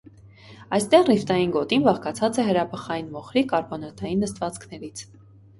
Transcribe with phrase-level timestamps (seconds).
[0.77, 5.07] Այստեղ ռիֆտային գոտին բաղկացած է հրաբխային մոխրի կարբոնատային նստվածքներից։